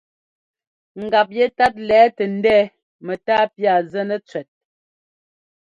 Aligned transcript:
Ngap 1.03 1.29
yɛtát 1.37 1.73
lɛ̌ 1.87 2.03
tɛ 2.15 2.23
ndɛ̌ɛ 2.35 2.61
mɛ́tá 3.05 3.35
pía 3.53 3.73
zɛnɛ 3.91 4.15
cʉɛt. 4.27 4.47